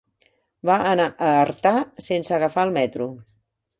Va 0.69 0.77
anar 0.91 1.05
a 1.27 1.27
Artà 1.41 1.73
sense 2.09 2.35
agafar 2.39 2.65
el 2.69 2.77
metro. 2.79 3.11